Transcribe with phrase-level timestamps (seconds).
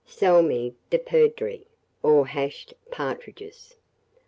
[0.07, 1.65] SALMI DE PERDRIX,
[2.01, 3.75] or HASHED PARTRIDGES.